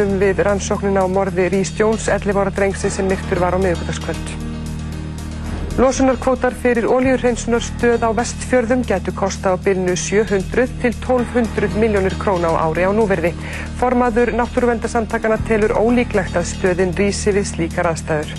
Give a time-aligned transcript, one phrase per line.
[0.00, 4.30] fjöllum við rannsóknina á morði Rhys Jones, 11 ára drengsi sem myrtur var á miðugutaskvöld.
[5.76, 12.64] Losunarkvótar fyrir ólíurhreinsunarstöð á vestfjörðum getur kosta á bylnu 700 til 1200 miljónir króna á
[12.64, 13.34] ári á núverði.
[13.80, 18.32] Formaður náttúruvendarsamtakana telur ólíklegt að stöðin rísi við slíkar aðstæður.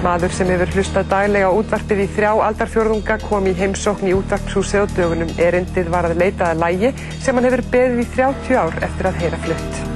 [0.00, 4.88] Maður sem hefur hlustað daglega á útvarpið í þrjá aldarfjörðunga kom í heimsókn í útvarpshúsið
[4.88, 5.36] á dögunum.
[5.36, 9.24] Erindið var að leita að lægi sem hann hefur beðið í 30 ár eftir að
[9.24, 9.89] heyra flutt.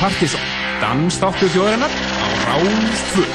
[0.00, 0.42] Partíson,
[0.80, 3.26] dansþáttu þjóðarinnar á Ráðstvö.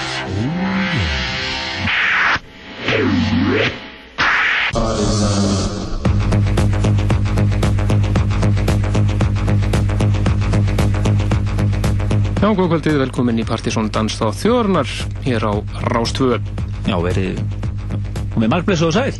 [12.45, 14.91] Já, góð kvöldið, velkomin í Partíson dansþátt þjóðarinnar
[15.25, 15.53] hér á
[15.89, 16.37] Ráðstvö.
[16.85, 17.39] Já, verið
[18.37, 19.17] með margblessu og sæl.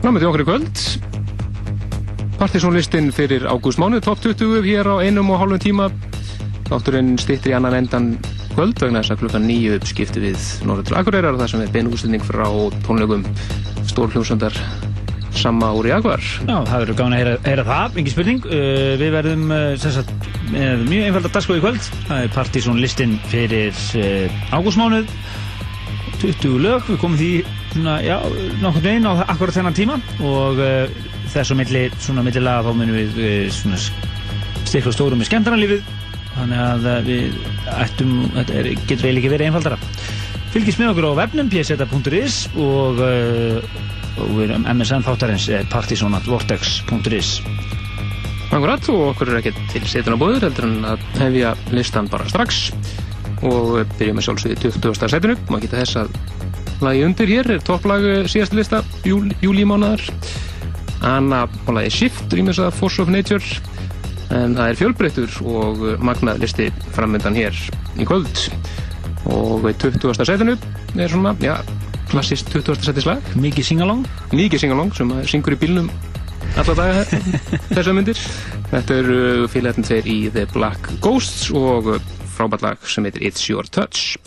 [0.00, 0.80] Námið því okkur í kvöld.
[2.40, 5.90] Partísonlistin fyrir ágúst mánuð, top 20 hér á einum og hálfum tíma.
[6.70, 8.14] Þátturinn stýttir í annan endan
[8.54, 12.48] kvöld vegna þess að klukkan nýju uppskipti við Norður Akureyrar það sem er beinústilning frá
[12.88, 13.28] tónleikum
[13.92, 14.56] stórhljómsöndar
[15.36, 16.22] sama úr í Akvar.
[16.22, 18.48] Já, það verður gáðin að heyra, heyra það, engin spurning.
[18.48, 20.10] Uh, við verðum uh, sagt,
[20.50, 21.86] með mjög einfalda dagskói í kvöld.
[22.08, 25.14] Það er partysónlistin fyrir uh, ágústmánuð.
[26.20, 27.30] 20 lög, við komum því
[27.72, 28.18] svona, já,
[28.60, 30.98] nokkur veginn á akkurat þennan tíma og uh,
[31.32, 33.80] þessu milli, svona millilega þá munum við uh, svona
[34.68, 35.86] stikla stórum með skemmtarnalífið
[36.34, 37.38] þannig að uh, við
[37.72, 39.80] ættum, þetta er, getur eiginlega verið einfaldara.
[40.50, 43.00] Fylgist með okkur á webnum pseta.is og
[44.18, 47.30] og við erum MSN þáttarins partysonatvortex.is
[48.50, 52.70] Akkurat og okkur er ekki til setjuna bóður heldur en að hefja listan bara strax
[53.46, 55.10] og byrjum með sjálfsögði 20.
[55.12, 56.16] setjunu maður geta þess að
[56.82, 60.02] lagi undir hér er topplag síðast lista júl, júlímánaðar
[61.06, 63.44] Anna og lagi Shift rýmis að Force of Nature
[64.34, 67.56] en það er fjölbreyttur og magnað listi framöndan hér
[68.00, 68.48] í kvöld
[69.30, 70.24] og 20.
[70.26, 70.56] setjunu
[70.98, 71.54] er svona, já
[72.10, 72.82] klassist 20.
[72.84, 73.34] seti slag.
[73.38, 74.06] Mikið singalong.
[74.34, 75.90] Mikið singalong sem syngur í bílnum
[76.58, 77.04] alla daga.
[77.74, 78.22] Þessar myndir.
[78.70, 81.94] Þetta eru félagarnir þeir í The Black Ghosts og
[82.36, 84.18] frábært lag sem heitir It's Your Touch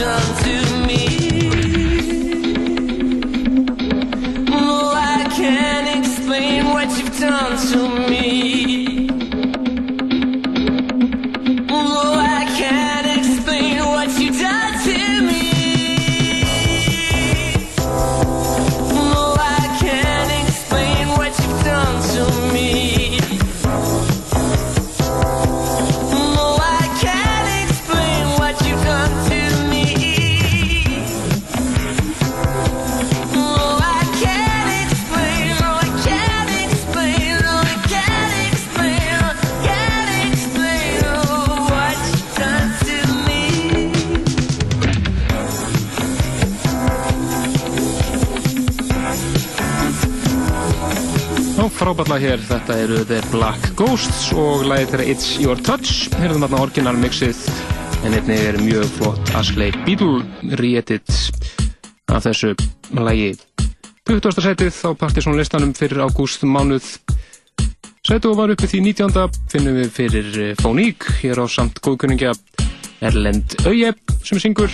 [0.00, 0.69] done to
[52.20, 57.38] hér, þetta eru The Black Ghosts og lagið þeirra It's Your Touch, herðum þarna orginalmixið,
[58.04, 60.20] en einni er mjög flott Ashley Beadle
[60.60, 61.14] re-edit
[62.12, 62.52] af þessu
[62.98, 63.30] lagi.
[64.10, 64.42] 20.
[64.44, 66.90] setið á partysónlistanum fyrir ágúst mánuð.
[68.04, 69.40] Setið og var uppið því 19.
[69.54, 72.34] finnum við fyrir eh, Fóník, hér á samt góðkunningja
[73.00, 74.72] Erlend Öyeb sem syngur.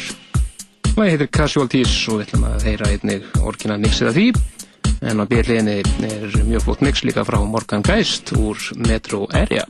[0.96, 4.31] Lagið heitir Casualties og við ætlum að heyra einni orginalmixið af því
[5.00, 8.56] en á byrliðinni er mjög flott mix líka frá Morgan Geist úr
[8.88, 9.66] Metro Area.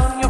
[0.00, 0.29] down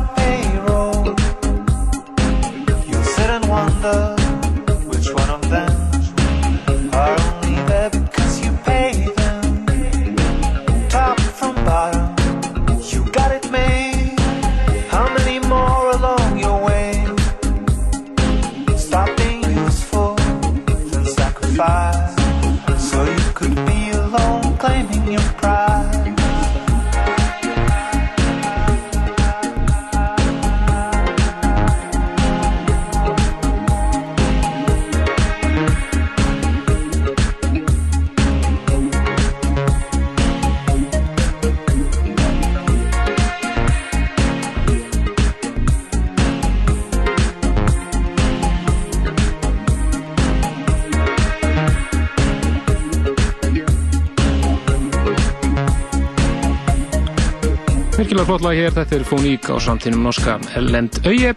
[58.31, 61.33] flott lag hér, þetta er Fóník á samtíðnum norska Lend Auje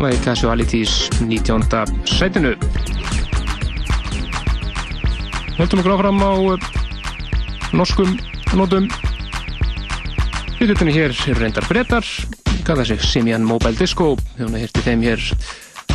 [0.00, 1.66] lagi Casualities 19.
[2.08, 2.54] sætinu.
[5.58, 6.64] Höldum okkur áfram á eh,
[7.76, 8.14] norskum
[8.56, 8.88] nótum.
[10.62, 12.08] Hlutinni hér eru reyndar brettar
[12.64, 14.14] gaf þessi Simian Mobile Disco.
[14.40, 15.28] Að hirti þeim hér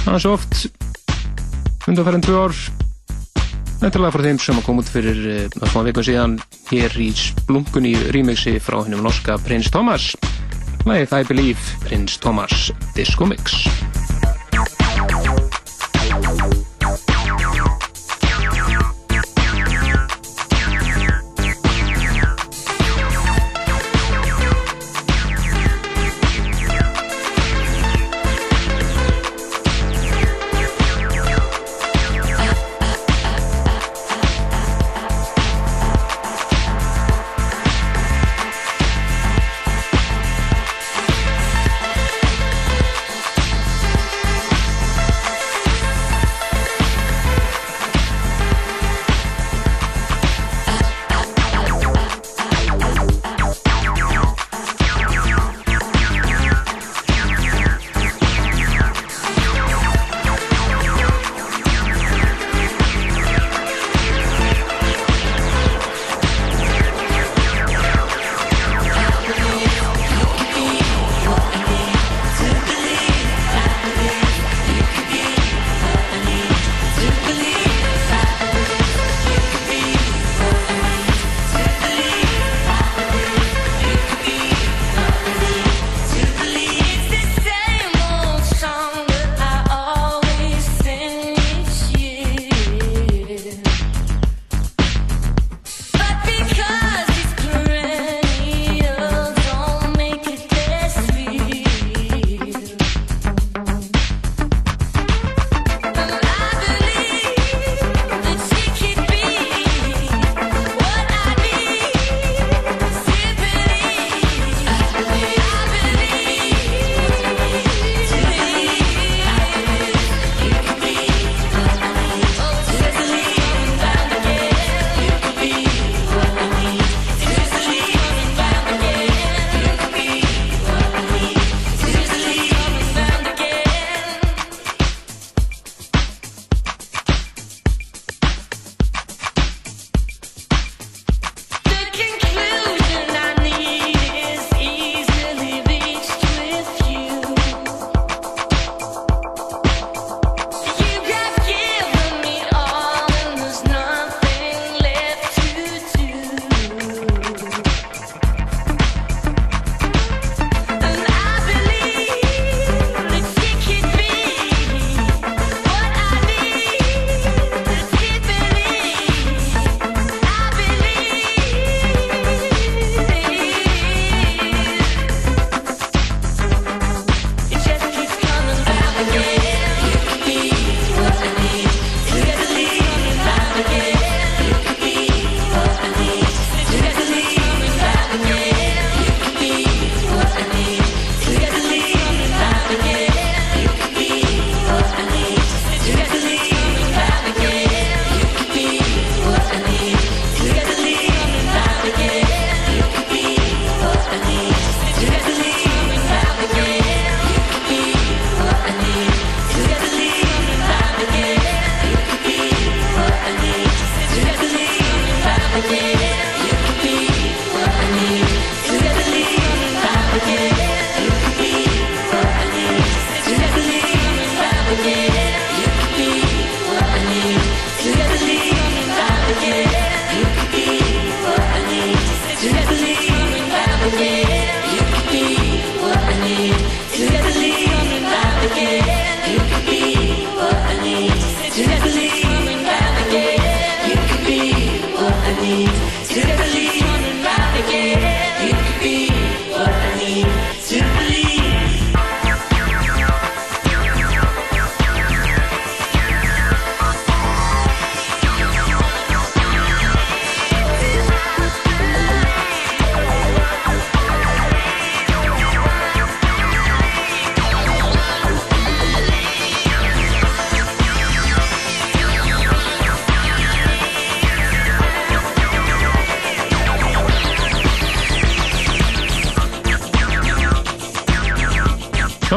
[0.04, 0.62] aðeins oft
[1.90, 2.62] undanferðin tvö ár.
[3.82, 6.38] Er lag frá þeim sem að koma út fyrir uh, að fá vikum síðan
[6.70, 10.12] hér í splunkunni remixi frá hennum norska Prins Thomas.
[10.86, 13.66] Lagið I Believe Prins Thomas Disco Mix.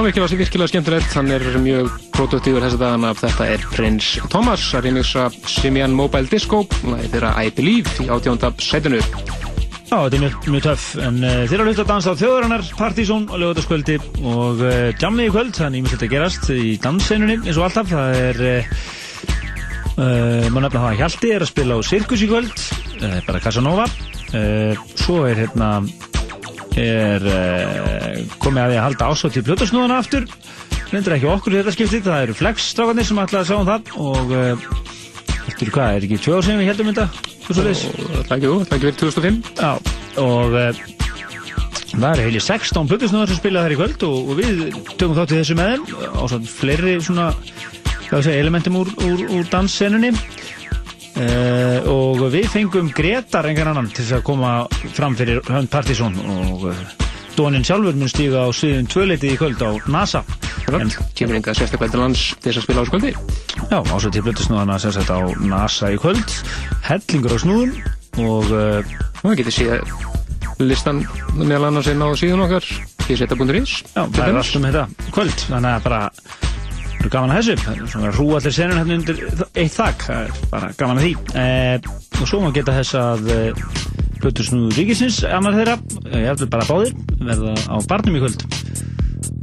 [0.02, 3.10] Já, virkilega, virkilega skemmtilegt, hann er mjög produktífur þess að dagana.
[3.20, 6.64] Þetta er Prins Thomas að remixa Simian Mobile Disco.
[6.72, 8.98] Það er þeirra I Believe í átjónda sætinu.
[8.98, 12.18] Já, þetta er mjög, mjög töff, en uh, þeir eru að hlusta að dansa á
[12.18, 17.38] þjóðurinnar, partysón og lögutaskvöldi og uh, jammi í kvöld, þannig að þetta gerast í dansseinunni
[17.38, 18.84] eins og alltaf, það er, uh,
[20.00, 22.70] uh, maður nefna að Hjalti er að spila á Sirkus í kvöld,
[23.28, 23.86] bara Casanova,
[24.98, 25.76] svo er hérna,
[26.80, 30.24] er uh, komið að því að halda ásótt í plötusnúðana aftur,
[30.92, 33.92] reyndir ekki okkur í þetta skiptið, það eru Flex-strákarnir sem ætla að sjá um það
[34.06, 34.66] og uh,
[35.50, 37.06] eftir hvað, er ekki tvö ár sem við heldum þetta,
[37.42, 39.72] og svo og jú, það er ekki verið 2005 Já,
[40.22, 40.82] og uh,
[41.92, 44.62] það eru heilir 16 plötusnúðar sem spila þær í kvöld og, og við
[44.96, 45.84] tökum þátt í þessu með þeim
[46.16, 47.28] á svona fleiri svona
[48.12, 50.12] segja, elementum úr, úr, úr danssennunni
[51.16, 54.52] uh, og við fengum Gretar engan annan til þess að koma
[54.96, 56.84] fram fyrir hönd Partizón og uh,
[57.36, 60.20] Dónin sjálfur mun stíga á sviðum tvöleitið í kvöld á NASA.
[61.16, 63.12] Kemur enga sérstaklega til lands til þess að spila á skvöldi
[63.72, 66.36] Já, ásett til plötusnúðana sem sagt á NASA í kvöld.
[66.84, 67.72] Hellingur á snúðum
[68.20, 68.80] og uh,
[69.22, 69.92] og það getur síðan
[70.62, 71.02] listan
[71.38, 72.66] meðal annars inn á síðan okkar
[73.02, 75.46] pseta.is Já, það er allt um þetta kvöld.
[75.48, 76.00] Þannig að bara
[77.02, 77.56] það er gaman að þessu.
[77.62, 79.22] Það er svona rú allir senur hérna undir
[79.58, 80.04] eitt þak.
[80.06, 81.14] Það er bara gaman að því.
[81.42, 81.90] Eh,
[82.22, 83.66] og svo má geta þess að eh,
[84.22, 85.74] Plutusnúðu Ríkisins, annar þeirra
[86.14, 86.92] ég eftir bara báðir,
[87.26, 88.44] verða á barnum í kvöld.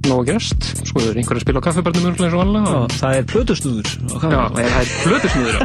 [0.08, 0.67] Nóg að gerast.
[0.88, 3.89] Sko er einhver að spila á kaffibarnum örgulega eins og alla og það er Plutusnúður
[3.91, 5.58] Já, það er- það er plötusnúður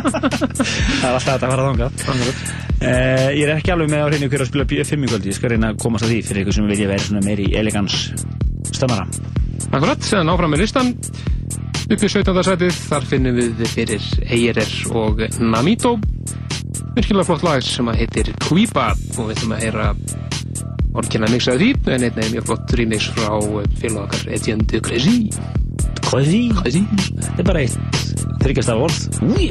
[0.00, 1.92] það er alltaf þetta að fara þangað.
[2.80, 5.36] Eh, ég er ekki alveg með á hreinu hver að spila B5 í kvöld, ég
[5.36, 7.98] skal reyna að komast að því fyrir ykkur sem vilja vera meiri elegans
[8.72, 9.04] stömmara
[9.68, 10.94] Akkurat, séðan áfram með listan
[11.90, 12.40] upp í 17.
[12.46, 15.96] sætið, þar finnum við fyrir EIRR og Namito
[16.96, 19.88] virkilega flott lag sem að heitir Kvípa og við ætlum að heyra
[21.00, 23.30] orkina mixaði því en einnig mjög flott remix frá
[23.80, 25.18] félag okkar Etienne de er því?
[26.10, 28.10] Crazy þetta er bara eitt
[28.42, 28.98] þryggjast af orð
[29.30, 29.48] Úi.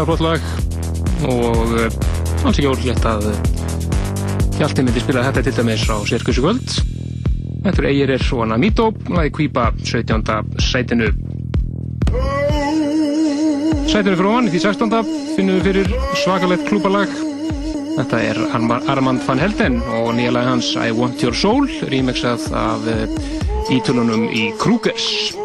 [0.00, 0.40] Virkilega flott lag
[1.28, 3.40] og uh, alls ekki ólíklegt að uh,
[4.56, 6.72] Hjalti myndi spila þetta til dæmis á Sirkusu kvöld.
[7.64, 10.24] Þetta eru Eirir og Namito, lagi Kvípa 17.
[10.60, 11.08] sætinu.
[13.88, 15.12] Sætinu fyrir ofan, í því 16.
[15.36, 17.12] finnum við fyrir svakalegt klúbalag.
[17.96, 22.88] Þetta er Armand van Helden og nýja lagi hans I Want Your Soul, remixað af
[22.88, 23.04] uh,
[23.72, 25.39] ítölunum í Krugers.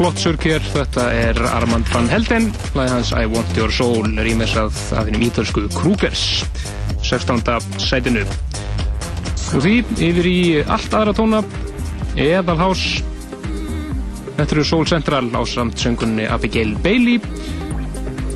[0.00, 4.72] Flott surk hér, þetta er Armand van Helden, lagið hans I Want Your Soul, rýmisað
[4.96, 6.22] af hennum ítölsku Krugers,
[7.04, 7.42] 16.
[7.76, 8.22] sætinu.
[9.52, 9.74] Og því
[10.08, 11.42] yfir í allt aðra tóna,
[12.16, 12.86] Eðalhás,
[14.38, 17.20] þetta eru Soul Central á samt söngunni Abigail Bailey,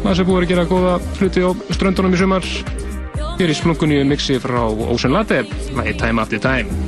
[0.02, 2.50] það sem búið að gera góða hluti á ströndunum í sumar,
[3.40, 6.83] hér í splunkunni mixi frá Ocean Latte, lagið Time After Time.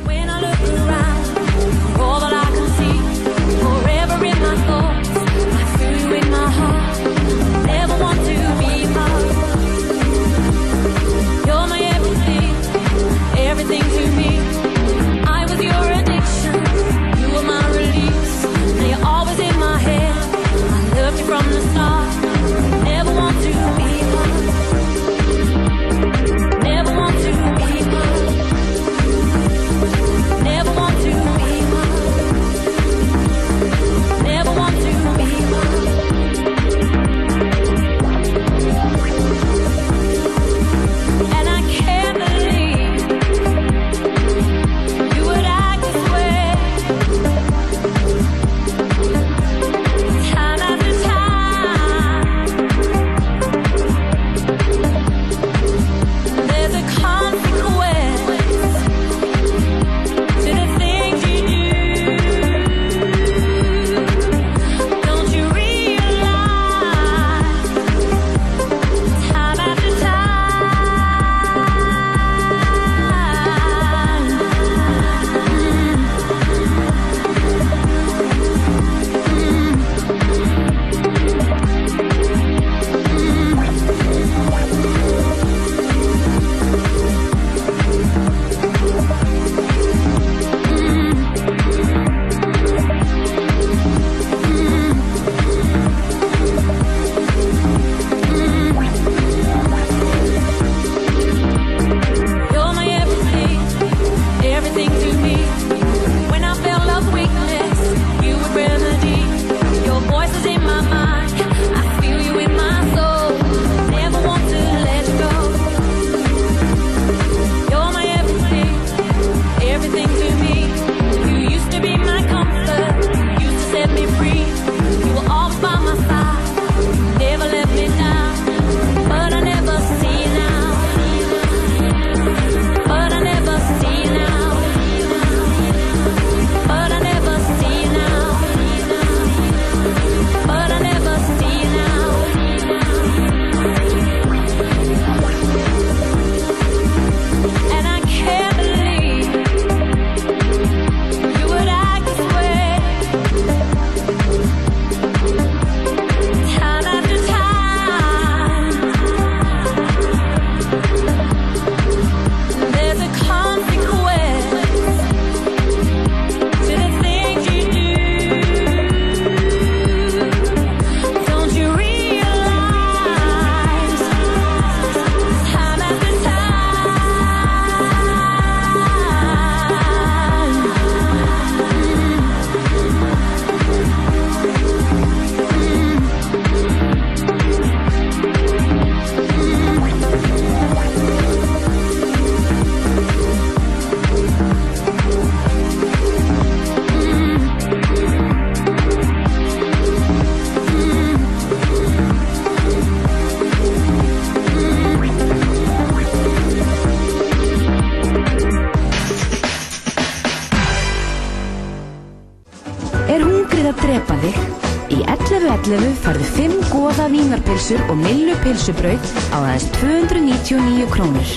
[217.96, 221.30] Og millu pilsubraut á aðeins 299 krónur.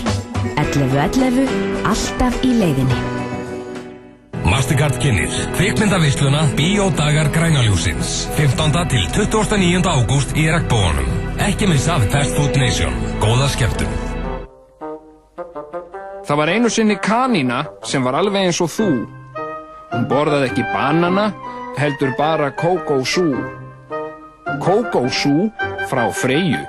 [0.59, 1.47] 11.11
[1.87, 2.99] alltaf í leiðinni.
[4.49, 8.71] Mastercard kynir kvikmyndavisluna Bíódagar Grænaljúsins 15.
[8.91, 9.83] til 29.
[9.85, 11.09] ágúst í Regnbóanum
[11.43, 13.91] Ekki missa af Fast Food Nation Góða skemmtun
[16.25, 18.89] Það var einu sinni kanína sem var alveg eins og þú.
[19.89, 21.31] Hún borðaði ekki banana,
[21.79, 23.31] heldur bara kókósú.
[24.61, 25.49] Kókósú
[25.89, 26.61] frá Freyju.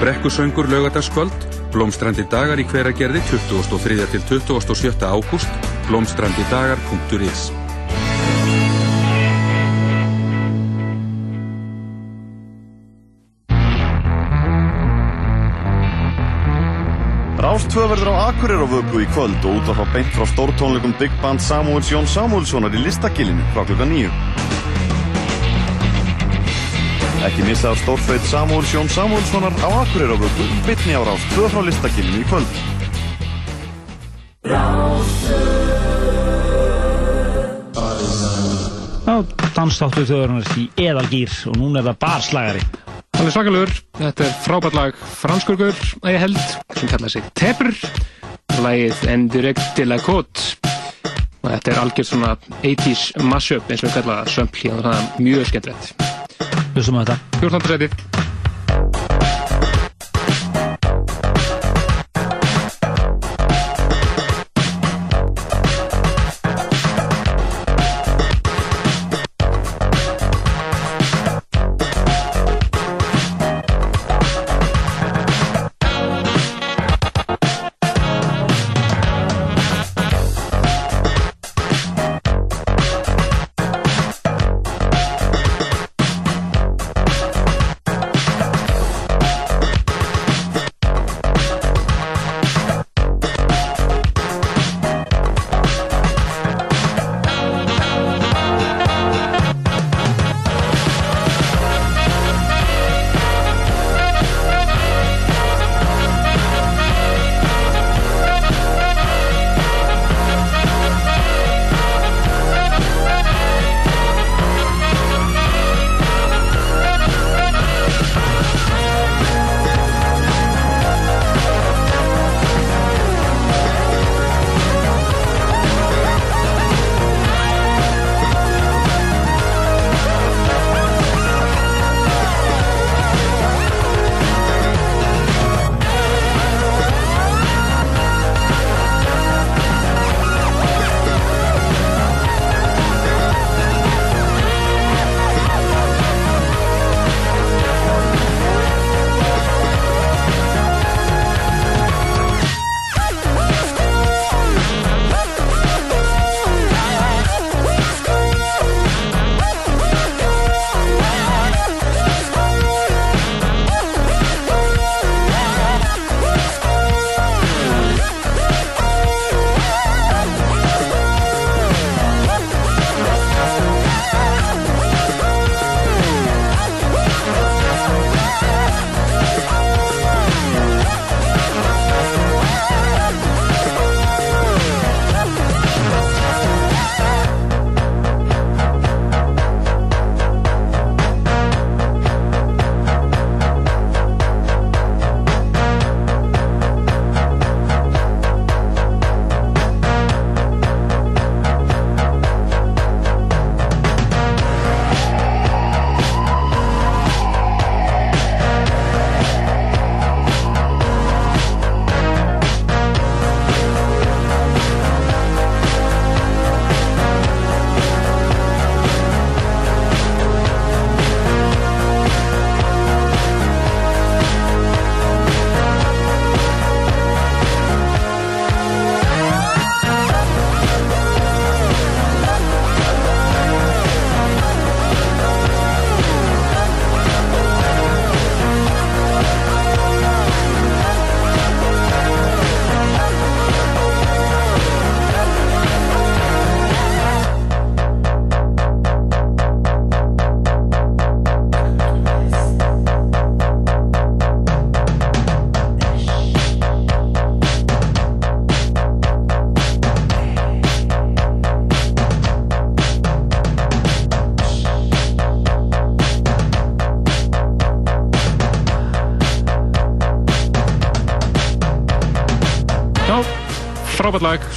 [0.00, 4.00] Brekkusöngur laugadagskvöld, blómstrandi dagar í hveragerði 23.
[4.12, 5.00] til 27.
[5.08, 7.63] ágúst, blómstrandidagar.is
[17.74, 21.42] Rástvö verður á Akureyri á vöku í kvöld og útvarfa beint frá stórtónleikum Big Band
[21.42, 24.12] Samuels Jón Samuelssonar í listakilinu frá klukka nýju.
[27.26, 31.66] Ekki missa af stórfeit Samuels Jón Samuelssonar á Akureyri á vöku, bytni á Rástvö frá
[31.66, 32.46] listakilinu í kvöld.
[39.02, 39.18] Já,
[39.58, 42.83] dansstáttu þjóðurnar í eðalgýr og núna er það barslagari.
[43.24, 43.70] Hann er svakalegur.
[43.96, 46.40] Þetta er frábært lag franskurgur að ég held
[46.76, 47.70] sem kallaði sig Tepr.
[48.60, 50.44] Lagið En Direct de la Côte.
[51.40, 55.00] Og þetta er algjörð svona 80s mashup eins og við kallaði það sömpli og það
[55.00, 56.06] er mjög skemmtilegt.
[56.76, 57.18] Hlustum á þetta.
[57.40, 58.33] 14.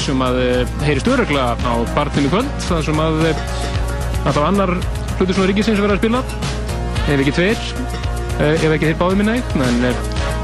[0.07, 3.41] sem að eh, heyrist öruglega á barninu kvöld það sem að eh,
[4.27, 4.71] alltaf annar
[5.17, 6.21] hlutur svona ríkisins verið að spila.
[7.07, 7.59] Ef ekki tveir
[8.37, 9.83] eh, ef ekki þeir báði minna eitt en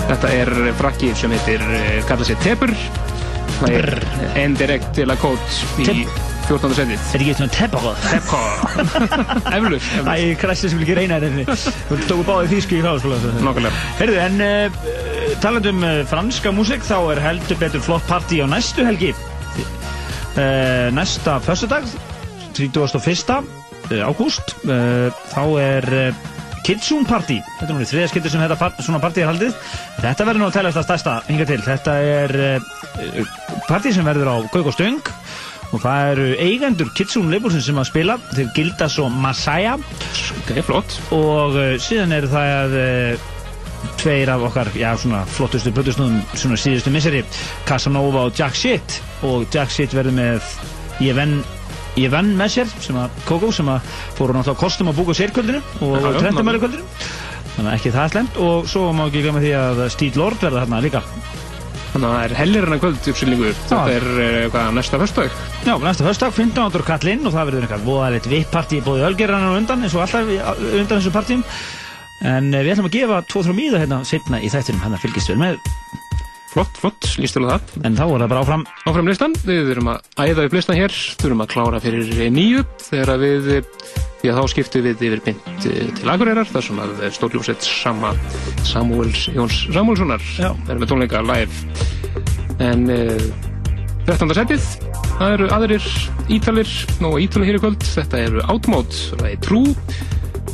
[0.10, 1.64] þetta er frakki sem heitir
[2.10, 2.76] kalla sér Tepur.
[3.62, 3.90] Það er
[4.44, 6.74] Endirect til að kót í Tep- 14.
[6.76, 7.04] setið.
[7.16, 8.02] Er ekki eitthvað tepparóð?
[8.12, 11.56] Tepur Eflur Æ, Kresti sem vil ekki reyna þetta
[11.88, 13.84] Þú tóku báðið þýsku í hláskóla Nákvæmlega.
[14.02, 18.48] Heyrðu, en uh, talandi um uh, franska músík þá er heldur betur flott partí á
[18.52, 19.14] næstu helgi
[20.94, 21.86] Næsta föstudag
[22.58, 23.44] 31.
[23.92, 25.88] Uh, ágúst uh, þá er
[26.64, 27.42] Kitsune Party.
[27.60, 29.58] Þetta er nú þriða skipti sem þetta svona partí er haldið.
[30.00, 31.60] Þetta verður nú að telast að stærsta hinga til.
[31.66, 32.36] Þetta er
[33.68, 35.02] partí sem verður á Gauk og Stöng
[35.74, 38.18] og það eru eigendur Kitsune Labelsins sem að spila.
[38.32, 39.76] Þeir gilda svo Masaya.
[40.40, 40.98] Ok, flott.
[41.14, 43.30] Og síðan eru það uh,
[44.02, 47.24] tveir af okkar, já svona flottustu plötusnúðum svona síðustu misseri
[47.68, 49.02] Casanova og Jack Shit.
[49.28, 50.56] Og Jack Shit verður með
[51.04, 51.42] ég venn
[52.00, 53.86] ég venn með sér sem að Koko sem að
[54.18, 56.88] fóru náttúrulega kostum að búka sérkvöldinu og já, trendumæli kvöldinu
[57.54, 60.64] þannig að ekki það slemt og svo má ekki glemma því að Steve Lord verða
[60.64, 61.04] þarna líka.
[61.94, 63.50] Þannig að það er hellir hennar kvöld uppsýningu.
[63.54, 65.36] Þetta er eh, hvað, næsta föstudag?
[65.62, 66.64] Já, næsta höstdag, 15.
[66.64, 70.32] átur kallinn og það verður eitthvað voðalegt vipp-partí bóði Ölgerran og undan eins og alltaf
[70.34, 71.46] undan þessum partíum
[72.24, 75.32] en eh, við ætlum að gefa 2-3 míða hérna setna í þættinum, hann að fylgist
[75.32, 75.60] vel með.
[76.54, 77.72] Flott, flott, líst vel á það.
[77.88, 78.64] En þá er það bara áfram.
[78.86, 80.98] Áfram listan, við erum að æða upp listan hér.
[81.22, 83.50] Þurfum að klára fyrir nýju þegar að við,
[84.22, 88.14] því að þá skiptum við yfir bynd til Akureyrar þar sem að stórljósett sama
[88.70, 90.52] Samuels, Jóns Samuelssonar Já.
[90.70, 91.82] er með tónleika live.
[92.62, 93.28] En uh,
[94.06, 94.36] 13.
[94.38, 94.70] setið
[95.18, 95.92] það eru aðrir
[96.38, 96.78] ítalir.
[97.02, 99.74] Og ítalir hér í kvöld, þetta eru Outmode það er True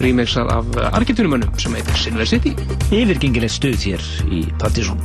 [0.04, 2.56] remixað af Argentinumönnum sem heitir Silver City.
[2.90, 5.02] Yfirgengileg stuð hér í Partizón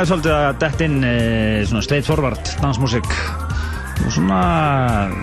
[0.00, 1.14] ætlaði svolítið að dett inn e,
[1.68, 3.08] svona straight forward dansmusik.
[4.00, 4.38] Og svona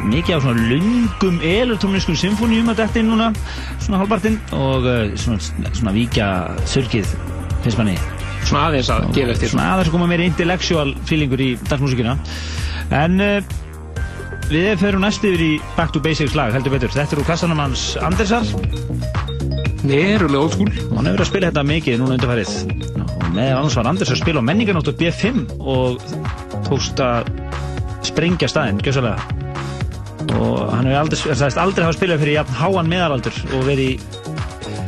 [0.06, 3.32] mikið á svona lungum elektronískum symfónium að dett inn núna
[3.82, 5.42] svona halvpartinn og e, svona,
[5.74, 6.28] svona víkja
[6.70, 7.10] sörgið
[7.64, 7.96] finnst manni.
[8.44, 9.52] Svona aðeins að gefa eftir.
[9.56, 12.14] svona aðeins að koma meira intellectual feelingur í dansmusikina.
[12.94, 13.58] En uh,
[14.52, 17.66] við ferum næst yfir í Back to Basics lag heldur betur, þetta er úr kassanum
[17.66, 18.46] hans Andersar
[19.88, 20.72] Verulega school.
[20.92, 22.97] Og hann hefur verið að spila þetta mikið núna undarfærið
[23.36, 26.04] með annars var Anders að spila á menningarnóttu B5 og
[26.68, 27.32] tókst að
[28.08, 29.18] sprengja staðinn, gjössalega
[30.38, 34.18] og hann hefur aldrei, aldrei hafa spilað fyrir jafn háan meðalaldur og verið í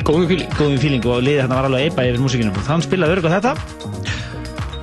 [0.09, 3.17] Góðum fíling góðum fíling og liðið hérna var alveg eipa yfir músikinu og þann spilaði
[3.17, 3.51] örg á þetta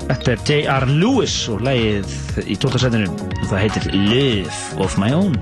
[0.07, 0.85] Þetta er J.R.
[1.01, 2.13] Lewis og lagið
[2.47, 2.79] í 12.
[2.85, 5.35] setinu og það heitir Live of My Own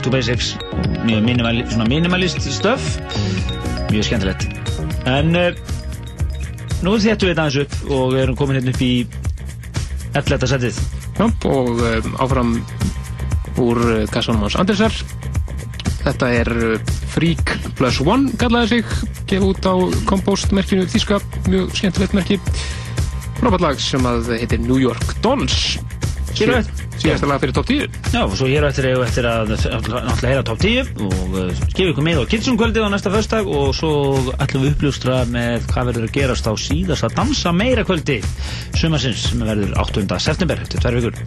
[0.00, 0.54] Back to Basics
[1.04, 2.80] mjög minimali, svona minimalist stöf
[3.90, 4.46] mjög skemmtilegt.
[5.04, 5.50] En uh,
[6.80, 9.04] nú þéttum við þetta aðeins upp og við erum komin hérna upp í
[10.16, 10.48] 11.
[10.54, 10.80] setið.
[11.20, 12.56] Og um, áfram
[13.60, 14.96] úr uh, kassanum hans Andersar.
[16.06, 16.52] Þetta er
[17.12, 18.98] Freak Plus One kallaði sig.
[19.28, 19.74] Gefið út á
[20.08, 21.20] Compost merkinu Þíska,
[21.52, 22.40] mjög skemmtilegt merki.
[23.36, 25.74] Frábært lag sem að heitir New York Dolls
[26.32, 29.52] eftir- síðasta lag fyrir top 10 Já, og svo hér eftir eigum við eftir að
[29.54, 33.50] náttúrulega heyra top 10 og uh, gefa ykkur með á Kilsum kvöldið á næsta föstdag
[33.50, 33.92] og svo
[34.36, 38.20] ætlum við uppljústra með hvað verður að gerast á síðast að dansa meira kvöldi
[38.76, 40.06] sumarsins sem verður 8.
[40.20, 41.22] september eftir tvær vikur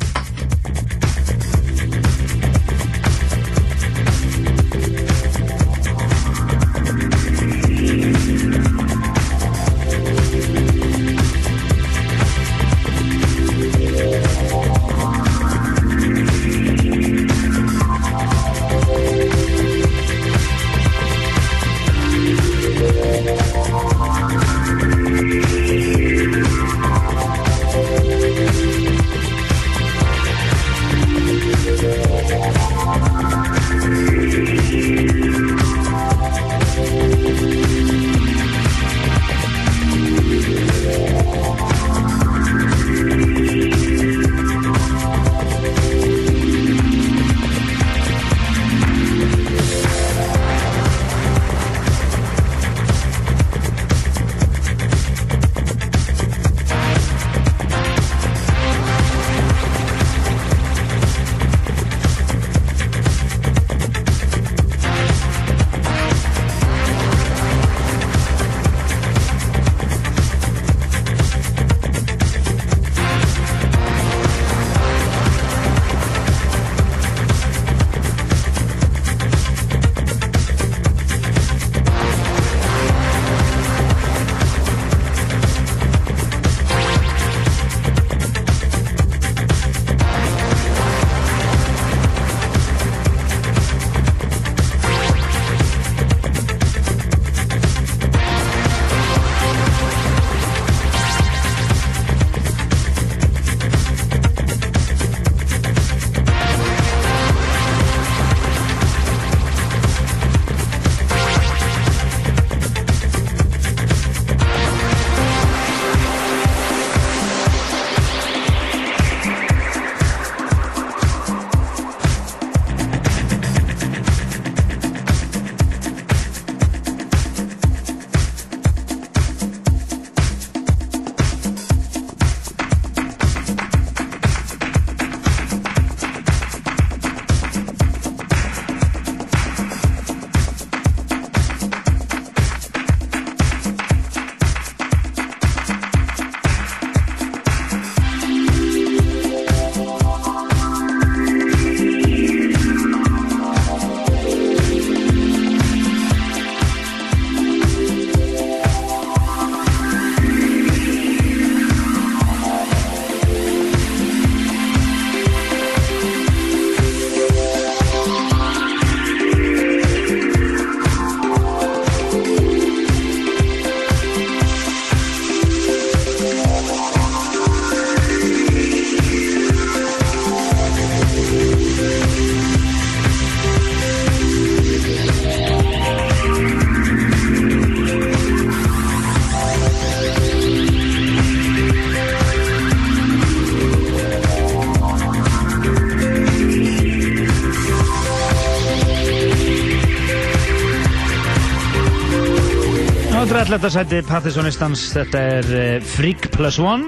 [203.53, 206.87] Áttur alltaf sæti Pattisonistans, þetta er uh, Freak Plus One.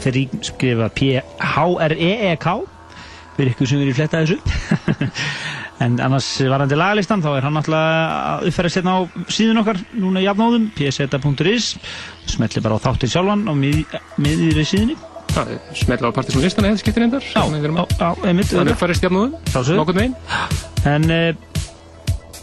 [0.00, 2.54] Freak skrifa P-H-R-E-E-K
[3.36, 4.38] fyrir ykkur sem verið fletta þessu.
[5.84, 10.28] En annars varandi lagalistan þá er hann að uppfæra sérna á síðun okkar núna í
[10.30, 11.72] jafnóðum pseta.is
[12.32, 13.82] smelli bara á þáttir sjálfan á mið,
[14.24, 14.96] miðri síðunni.
[15.76, 17.44] Smetla á partisón listan eða skiptir endar Já,
[18.24, 19.80] einmitt Þannig farið stjafnúðum Sjálfsögðu.
[19.82, 20.16] Nokkurn veginn.
[20.88, 21.51] En uh,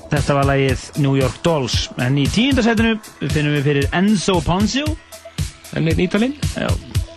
[0.09, 1.87] þetta var lagið New York Dolls.
[2.01, 2.97] En í tíundasætinu
[3.27, 4.87] finnum við fyrir Enzo Ponzio
[5.77, 6.33] En einn ítalinn.
[6.57, 6.69] Já,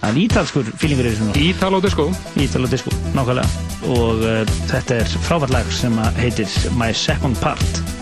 [0.02, 2.08] það er ítalskur fílingur í þessu nú Ítalo disco.
[2.36, 3.64] Ítalo disco, nákvæmlega.
[3.88, 8.01] Og uh, þetta er frábært lag sem heitir My Second Part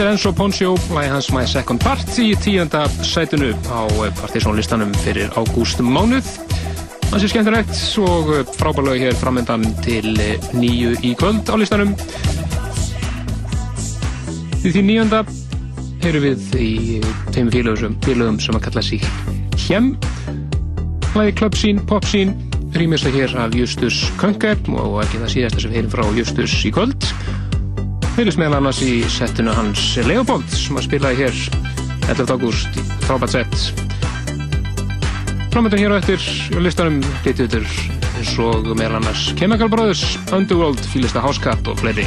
[0.00, 3.84] Þetta er Enzo Ponzio, lagi hans My Second Part í tíunda sætinu á
[4.16, 6.24] partysónlistanum fyrir ágúst mánuð.
[7.10, 10.14] Það sé skemmtilegt og frábærlega hér framöndan til
[10.56, 11.92] nýju í kvöld á listanum.
[14.64, 15.20] Í því nýjönda
[16.06, 16.72] heyrum við í
[17.36, 19.04] tveim félögum, sem að kalla sig
[19.66, 19.98] Hjem.
[21.12, 22.38] Lagi Club Scene, Pop Scene,
[22.72, 26.72] rýmist það hér af Justus Könker og ekki það síðasta sem heyrum frá Justus í
[26.72, 27.12] kvöld.
[28.20, 31.38] Heyrðis meðal annars í settinu hans Leopold sem að spilaði hér
[32.12, 32.34] 11.
[32.34, 33.54] ágúst í frábært sett.
[35.54, 36.28] Framöndan hér á eftir
[36.60, 42.04] listanum getið eins og meðal annars Chemical Brothers, Underworld, Fílista Housecat og fleiri.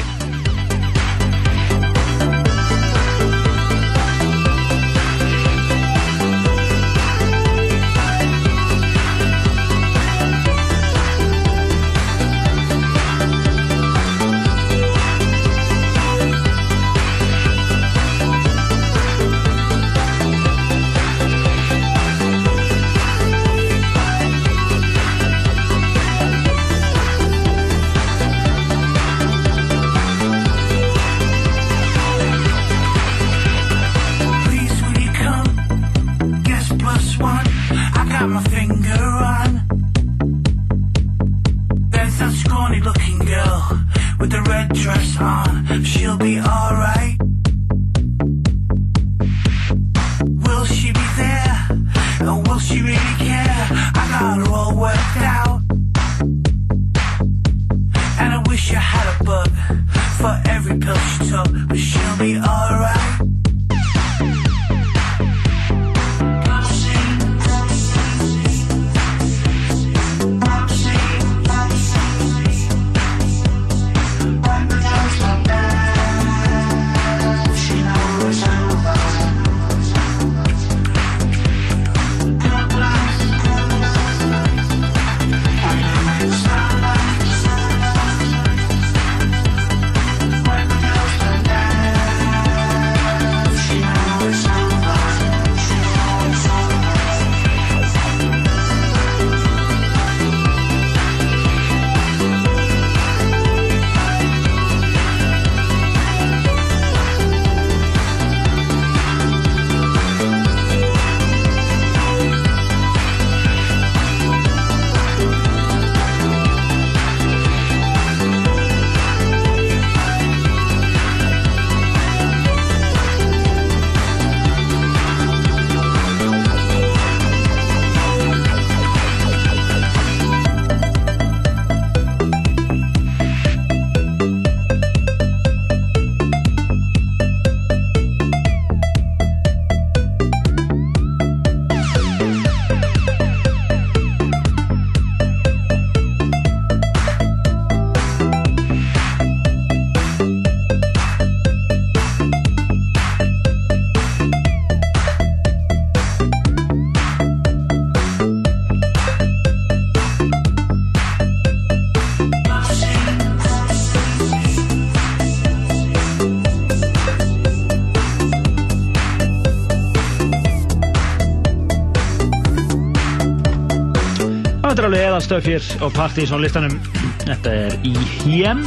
[175.24, 176.74] Eðalstöf hér á Partizón listanum
[177.22, 177.94] Þetta er í
[178.28, 178.60] hjem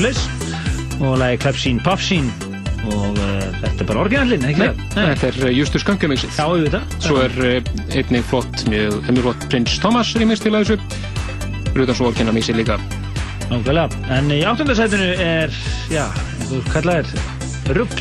[0.00, 0.22] leys
[1.04, 2.30] og lagi Klepsín Popsín
[2.88, 6.32] og uh, þetta er bara orginallinn, ekki Nei, þetta er uh, Justus Skankemixið.
[6.32, 6.96] Já, ég veit það.
[7.04, 11.04] Svo er uh, einnig flott, mjög, mjög flott Prince Thomas remix til að þessu.
[11.74, 12.80] Utan svo orginamixið líka.
[13.50, 16.06] Nákvæmlega, en í áttundasætinu er, já,
[16.48, 17.92] þú kallar er rugg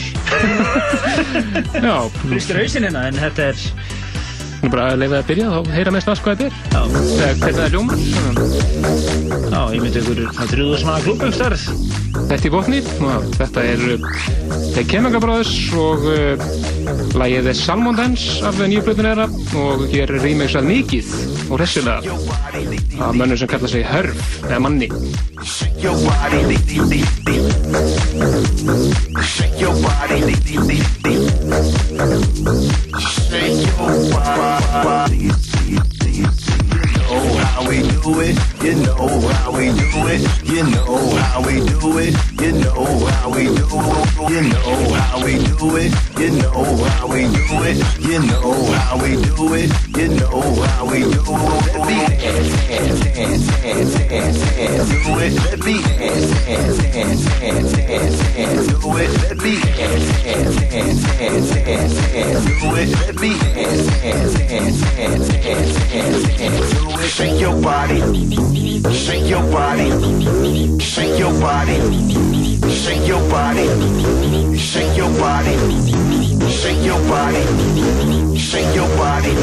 [1.87, 1.95] Já.
[2.23, 3.67] Fristir hausinn hérna, en þetta er
[4.63, 6.53] Nú bara að leiða að byrja, þá heyra mest að hvað þetta er.
[7.19, 7.97] Hvernig það er ljómar.
[9.53, 11.65] Já, ég myndi ykkur, það er svona klubbaumstarð
[12.13, 14.07] Þetta í botni, og þetta er uh,
[14.75, 16.45] The Chemical Brothers og uh,
[17.19, 19.27] lagið er Salmon Dance af nýju blöðun þeirra
[19.59, 21.11] og hér er remixað mikið
[21.49, 22.15] og hressilega
[23.03, 24.89] af mönnum sem kalla sig Hörf eða Manni.
[25.83, 27.07] your body, leap, leap.
[29.23, 30.85] Shake your body, leap, leap.
[32.99, 34.22] Shake your body.
[34.73, 34.79] You
[36.97, 38.35] know how we do it.
[38.63, 40.21] You know how we do it.
[40.45, 42.15] You know how we do it.
[42.39, 44.07] You know how we do it.
[44.31, 45.91] You know how we do it.
[46.17, 47.77] You know how we do it.
[47.99, 49.69] You know how we do it.
[49.97, 51.73] You know how we do it.
[51.73, 54.89] Let me dance, dance, dance, dance, dance, dance.
[55.03, 55.33] Do it.
[55.43, 58.67] Let me dance, dance, dance, dance, dance, dance.
[58.81, 59.11] Do it.
[59.23, 62.45] Let me dance, dance, dance, dance, dance, dance.
[62.61, 62.89] Do it.
[62.95, 66.71] Let me dance, dance, dance, dance, dance, dance, dance.
[66.73, 67.09] Do it.
[67.09, 67.99] Shake your body.
[68.93, 69.89] Shake your body.
[70.79, 71.79] Shake your body.
[72.69, 73.67] Shake your body.
[74.57, 75.57] Shake your body.
[76.49, 77.43] Shake your body.
[78.37, 79.33] Shake your body.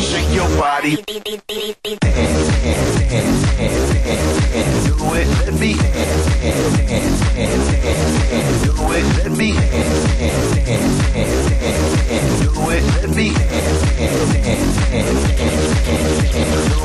[0.00, 0.96] Shake your body.
[0.96, 4.84] Dance, dance, dance, dance, dance, dance.
[4.86, 5.26] Do it.
[5.44, 8.62] Let me dance, dance, dance, dance, dance, dance.
[8.64, 9.04] Do it.
[9.18, 9.48] Let me.
[12.40, 12.82] Do it.
[13.02, 16.64] Let me dance, dance, dance, dance, dance, dance.
[16.70, 16.78] Do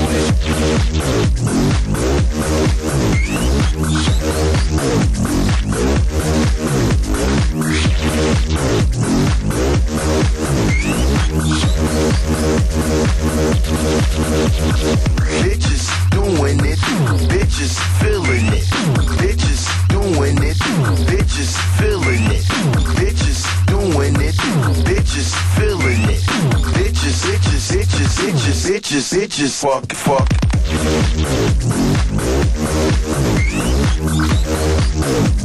[1.85, 1.88] it
[28.19, 30.27] bitches, bitches, bitches, fuck, fuck.
[35.01, 35.38] Thank you.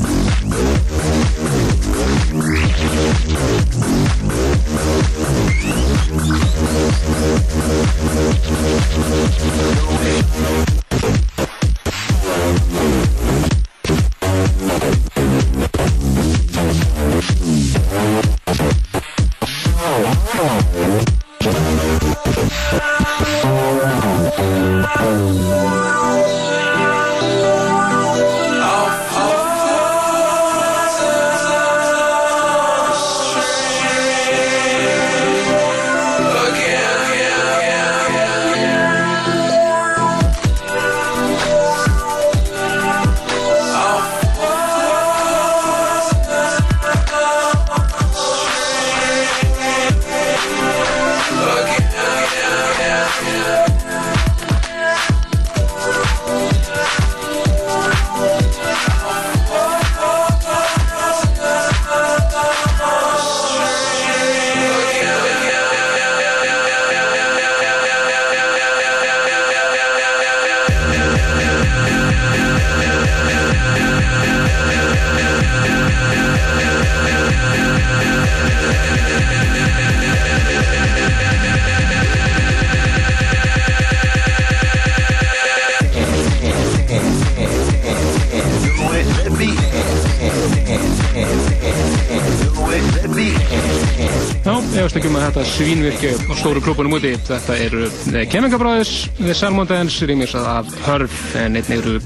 [95.54, 97.12] Svínvirki á stóru klúbunum úti.
[97.28, 97.86] Þetta eru
[98.30, 102.00] Kemingabræðis, The Salmon Dance, rýmisað af Hörf, en einnig eru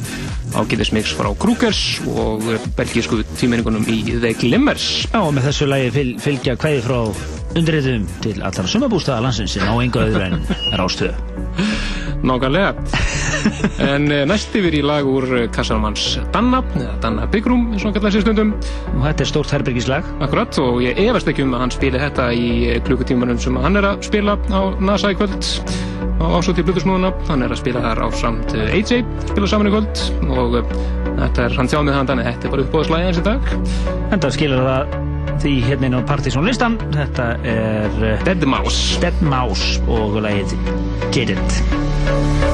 [0.59, 1.81] ágæðismix frá Krúkers
[2.13, 2.45] og
[2.77, 4.89] belgísku tíminningunum í The Glimmers.
[5.09, 6.99] Já, og með þessu lagi fyl, fylgja kvæði frá
[7.57, 10.41] undirritum til allar sumabústaða landsins sem á enga öðru en
[10.77, 11.17] rástöðu.
[12.29, 12.75] Nákvæmlega.
[13.85, 17.89] En eh, næst yfir í lag úr eh, Kassalmanns Danna, eða Danna Room, eins og
[17.89, 18.55] hann kallaði sér stundum.
[18.97, 20.09] Og þetta er stórt herbergislag.
[20.25, 23.81] Akkurat, og ég efast ekki um að hann spili þetta í eh, klukkutímanum sem hann
[23.81, 25.51] er að spila á NASA í kvöld
[26.19, 27.13] á ásóti Blutusnúðuna.
[27.31, 30.59] Hann er að spila þar á samt AJ, spila saman í kvöld og
[31.19, 33.53] þetta er hann þjáð með hann, þannig þetta er bara uppbóðslægi eins í dag.
[34.15, 34.99] Enda skilur það
[35.39, 36.79] því hérna inn á Partizón listan.
[36.95, 38.99] Þetta er Dead Mouse.
[39.03, 40.57] Dead Mouse og lagið
[41.15, 42.48] Get It.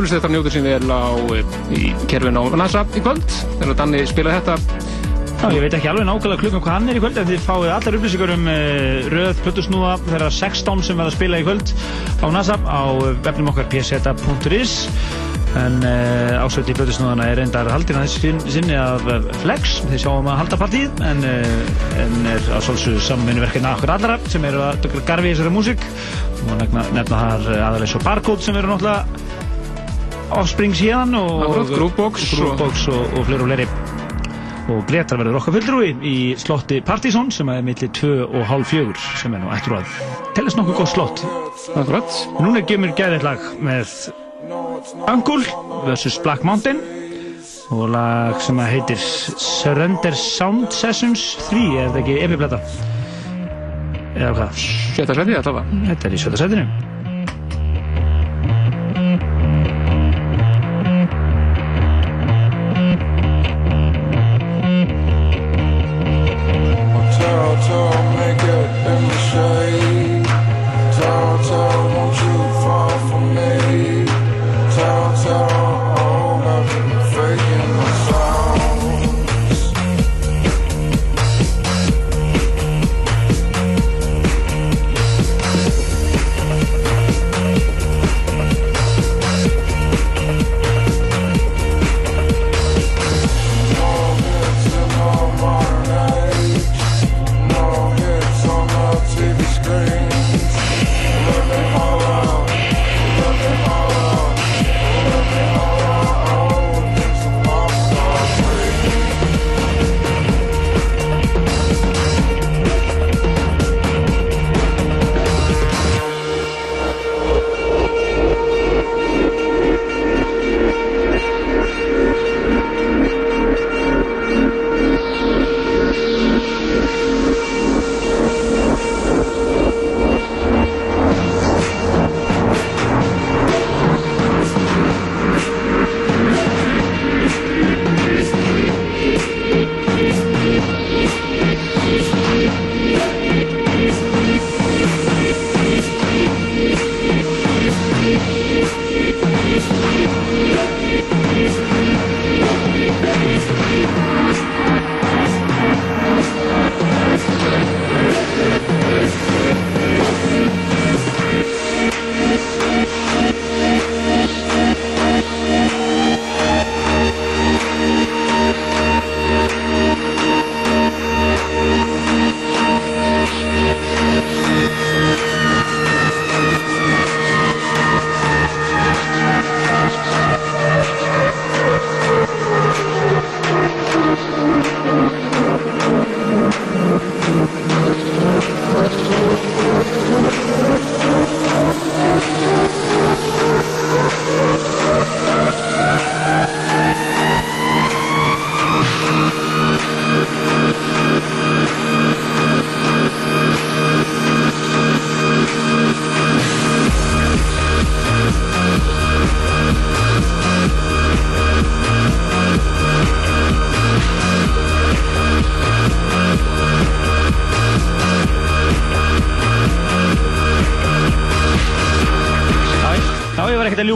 [0.00, 3.26] Eflust þetta njóður sín vel á eh, í kerfin á NASA í kvöld.
[3.60, 4.78] Þegar Danni spilaði þetta.
[5.40, 7.72] Já, ég veit ekki alveg nákvæmlega klukkan hvað hann er í kvöld en þið fáið
[7.74, 11.72] allar upplýsingar um uh, röð plötusnúa þeirra 16 sem verða að spila í kvöld
[12.20, 12.82] á NASA á
[13.24, 14.74] vefnum okkar pseta.is
[15.60, 19.04] en uh, ásvöldi plötusnúðana er reyndar haldin að þessi sinni af
[19.40, 19.80] Flex.
[19.88, 24.44] Þið sjáum að halda partíð en, uh, en er að svolsögðu samvinnuverkina okkur allra sem
[24.48, 25.88] eru að garfi í þessari músík.
[26.46, 29.19] Og nefna þar aðalega svo Barcode sem eru náttúrulega
[30.30, 33.66] Offspring síðan og Groovebox og- og, og fleiri og fleiri.
[34.70, 38.94] Og Gretar verður okkar fulltrúi í slotti Partizón sem er millir 2 og halv 4
[39.18, 39.86] sem er nú eftir að
[40.36, 41.24] tellast nokkuð gott slott.
[41.74, 42.10] Akkurat.
[42.38, 44.12] Núna gemur gæðið lag með
[45.10, 45.42] Angul
[45.88, 46.78] vs Black Mountain
[47.70, 52.62] og lag sem að heitir Surrender Sound Sessions 3 er þetta ekki epiplata
[54.14, 54.62] eða hvað?
[54.94, 55.68] Sjötta seti var.
[55.90, 56.89] Þetta er í sjötta setinu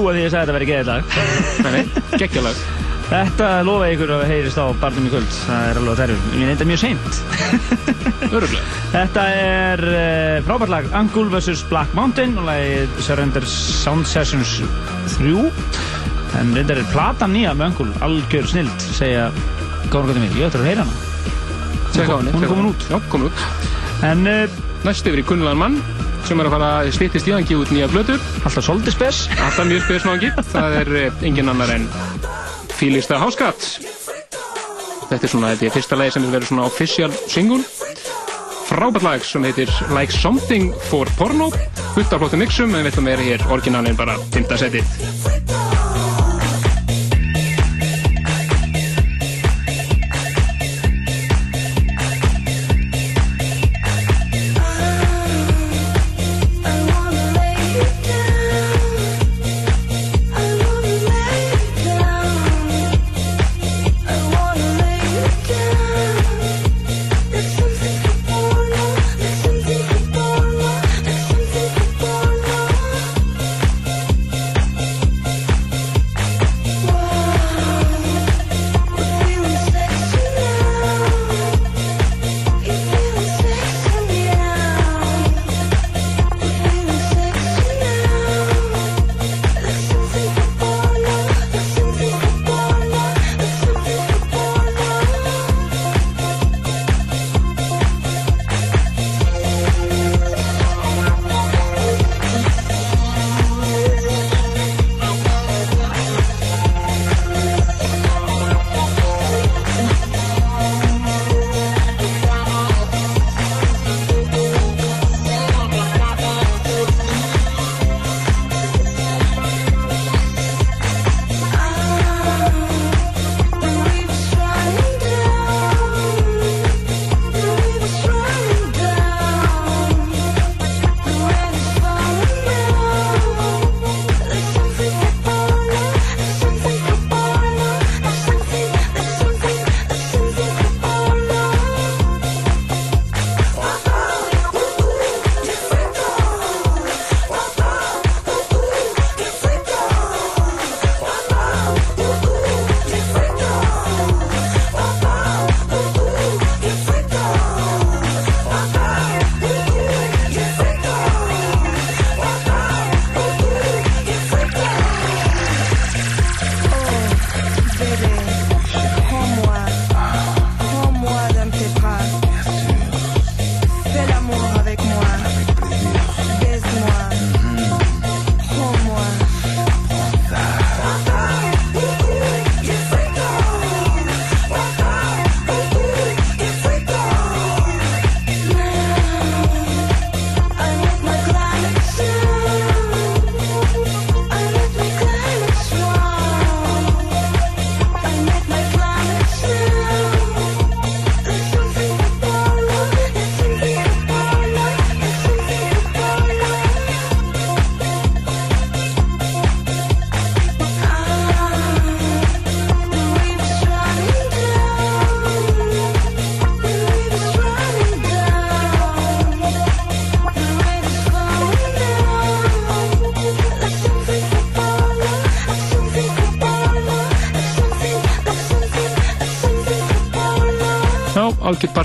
[0.05, 1.05] trúa því að ég sagði að þetta verið geðið lag.
[1.65, 2.59] Nei, nei, geggjalag.
[3.05, 5.37] Þetta lofa ykkur að heyrist á barnum í kvöld.
[5.45, 6.27] Það er alveg þærjum.
[6.41, 7.19] Ég reynda mjög seint.
[8.35, 8.65] Öruglega.
[8.93, 11.63] Þetta er uh, frábært lag Angul vs.
[11.71, 14.59] Black Mountain og lagið Surrender Sound Sessions
[15.15, 15.33] 3.
[16.41, 19.31] En reyndar er platan nýja með Angul, algjör snild, segja
[19.93, 20.37] góðan mér.
[20.41, 21.01] Ég ætla að heyra hana.
[21.95, 22.77] Hún er komin henni.
[22.91, 23.45] Já, komin út.
[24.05, 25.77] En uh, Næst yfir í kunnulegan mann
[26.29, 28.17] sem er að fara að stýttist í hann, gefa út nýja blötu.
[28.45, 29.21] alltaf svolítið spes.
[29.35, 30.31] Alltaf mjög spesnáðingi.
[30.53, 31.87] Það er eh, engin annar en
[32.75, 33.67] Fílista Háskatt.
[35.11, 37.63] Þetta er svona, þetta er fyrsta lagi sem er verið svona official single.
[38.65, 41.51] Frábært lag sem heitir Like Something for Porno.
[41.95, 44.55] Fullt af flottum mixum, en við ætlum að vera hér orginalinn bara 5.
[44.65, 45.44] setið.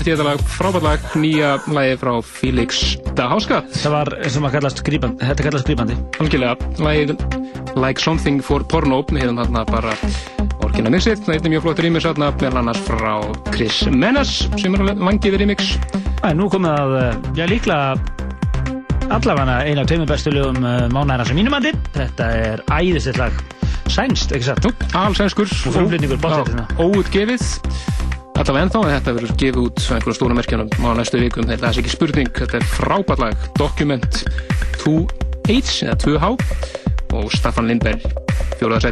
[0.00, 3.68] partí þetta lag, frábært lag, nýja lagi frá Felix da Háskatt.
[3.82, 5.96] Það var sem að kallast grípandi, þetta kallast grípandi.
[6.22, 7.12] Algjörlega, lagið
[7.76, 9.92] Like Something for Porno, hérna þarna bara
[10.64, 13.12] orginal mixið, það er mjög flottur remix þarna, meðal annars frá
[13.50, 15.76] Chris Menes, sem er alveg vangið remix.
[15.92, 17.94] Það er nú komið að, eh, já líklega
[19.10, 21.74] allavega eina af tveimur bestu lögum uh, mánæðina sem mínum andi.
[21.96, 23.40] Þetta er æðislegt lag.
[23.90, 24.64] Sænst, ekki satt?
[24.64, 25.50] Jú, allsænskur.
[25.66, 25.90] Og
[26.22, 26.68] bóttettina.
[26.78, 27.99] Óutgefið.
[28.40, 31.44] Allavega ennþá, en þetta verður gefið út einhverjum stóra merkjanum á næstu vikum.
[31.50, 33.48] Þetta er ekki spurning, þetta er frábært lag.
[33.60, 34.22] Document
[34.80, 36.32] 2H, eða 2H
[37.20, 38.08] og Staffan Lindberg,
[38.56, 38.88] fjóraða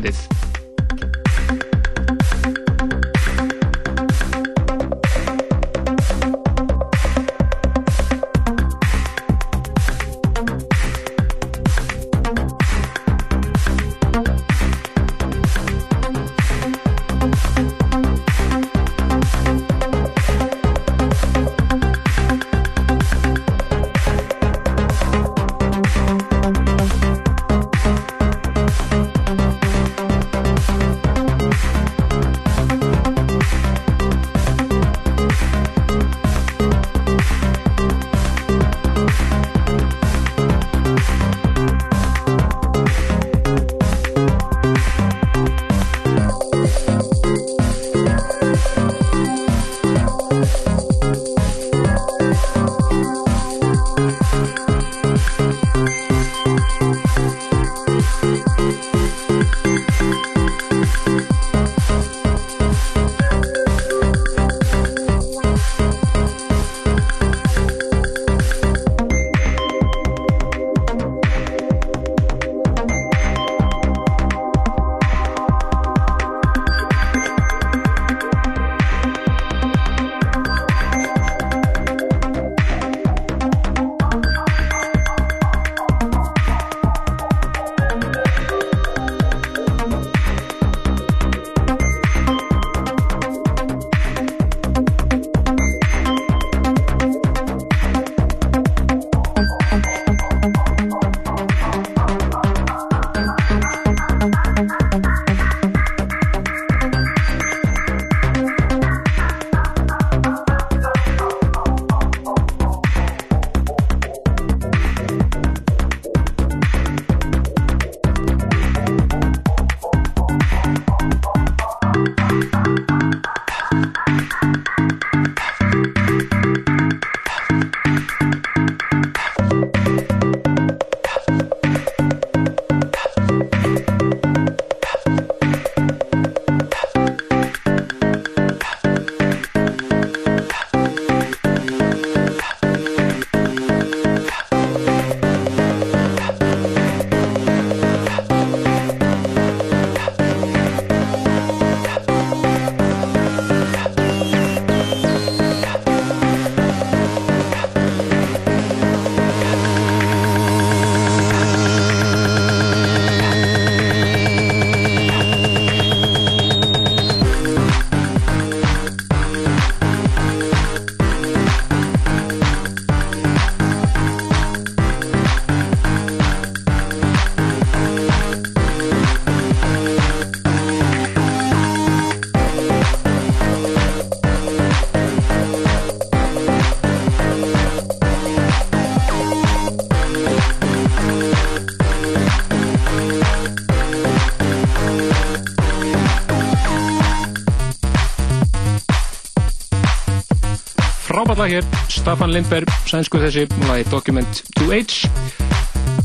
[201.39, 205.07] lag hér Staffan Lindberg, sænsku þessi lagi Document 2H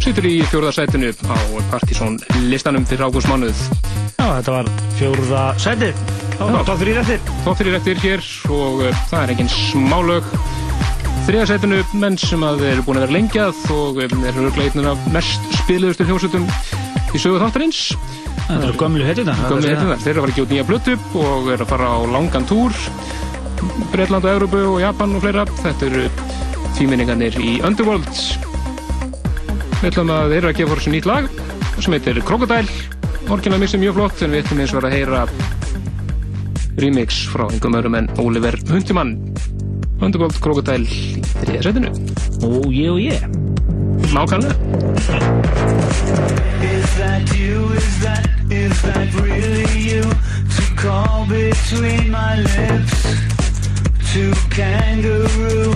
[0.03, 1.37] Sittur í fjórðarsætinu á
[1.71, 2.19] Partizón
[2.51, 3.63] listanum fyrir ágústmánuð
[4.13, 4.69] Já, þetta var
[4.99, 6.03] fjórða sætið.
[6.37, 7.23] Það var tótt þrýr eftir.
[7.43, 10.29] Tótt þrýr eftir hér og uh, það er engin smálög
[11.23, 15.57] Þriðarsætinu menn sem að eru búin að vera lengjað og um, eru örglega af mest
[15.63, 16.45] spiluðustu hljómsveitum
[17.13, 17.87] í sögu þáttarins
[18.43, 19.35] Það eru gömlu hetjuna.
[19.47, 21.99] Gömlu hetjuna, þeir eru að fara að út nýja plötu og eru að fara á
[22.11, 22.81] langan túr
[23.91, 25.45] Breitland og Európu og Japan og fleira.
[25.61, 26.07] Þetta eru
[26.77, 28.11] tvíminningarnir í Underworld
[29.83, 31.25] Við ætlum að eru að gefa fór þessu nýtt lag
[31.83, 32.77] sem heitir Crocodile.
[33.33, 35.25] Orginal mix er mjög flott en við ætlum eins og að heyra
[36.79, 39.13] remix frá einhverjum öðrum en Oliver Hundimann
[39.99, 41.91] Underworld Crocodile í þriða setinu
[42.43, 43.27] Ó, ég og ég
[44.13, 44.55] Nákvæmlega.
[46.63, 47.73] Is that you?
[47.73, 50.01] Is that, is that really you?
[50.03, 53.32] To call between my lips
[54.13, 55.73] To kangaroo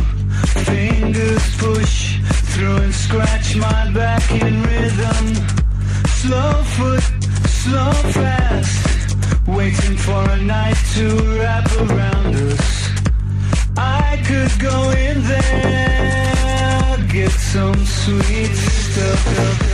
[0.64, 2.20] Fingers push
[2.54, 5.34] through and scratch my back in rhythm.
[6.22, 7.02] Slow foot,
[7.48, 12.90] slow fast Waiting for a night to wrap around us.
[13.76, 19.67] I could go in there Get some sweet stuff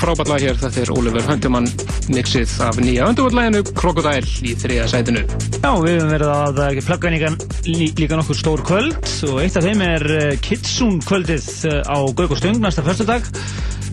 [0.00, 1.66] frábært lag hér, þetta er Oliver Hundimann
[2.10, 5.22] mixið af nýja Underworld-læginu Crocodile í þriða sætinu.
[5.60, 7.32] Já, við höfum verið að eh, plugga líka,
[7.68, 8.96] lí- líka nokkur stór kvöld
[9.30, 13.28] og eitt af þeim er eh, Kitsune kvöldið eh, á Gauk og Stöng næsta fyrstudag.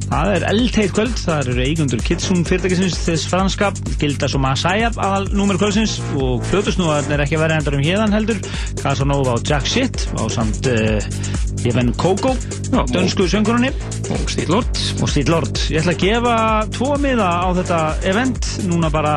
[0.07, 5.25] Það er eldheit kvöld, það eru eigundur Kitsune fyrirtækisins þess franska, Gildas og Masaya aðal
[5.35, 8.39] númer kvöldsins og fljótusnúðan er ekki vera endur um hérðan heldur,
[8.79, 11.11] Casanova og Jack Shit á samt uh,
[11.67, 12.33] Even Coco,
[12.93, 13.73] dönsku söngurunni
[14.13, 14.81] og Stíl Lord.
[15.01, 15.59] Og Stíl Lord.
[15.67, 16.37] Ég ætla að gefa
[16.77, 17.83] tvo miða á þetta
[18.13, 19.15] event núna bara